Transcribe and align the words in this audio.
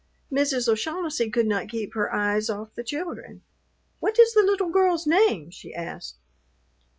Mrs. 0.31 0.67
O'Shaughnessy 0.67 1.29
could 1.29 1.45
not 1.45 1.69
keep 1.69 1.93
her 1.93 2.11
eyes 2.11 2.49
off 2.49 2.73
the 2.73 2.83
children. 2.83 3.43
"What 3.99 4.17
is 4.17 4.33
the 4.33 4.41
little 4.41 4.71
girl's 4.71 5.05
name?" 5.05 5.51
she 5.51 5.75
asked. 5.75 6.15